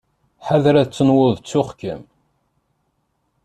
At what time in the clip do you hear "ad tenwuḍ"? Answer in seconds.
0.77-1.33